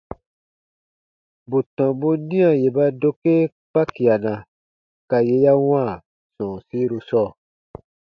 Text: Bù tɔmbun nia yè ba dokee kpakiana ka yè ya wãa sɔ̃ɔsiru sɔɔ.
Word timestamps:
Bù 1.49 1.57
tɔmbun 1.75 2.17
nia 2.29 2.49
yè 2.61 2.69
ba 2.75 2.85
dokee 3.01 3.43
kpakiana 3.69 4.33
ka 5.09 5.17
yè 5.27 5.35
ya 5.45 5.53
wãa 5.67 5.91
sɔ̃ɔsiru 6.35 6.99
sɔɔ. 7.09 7.29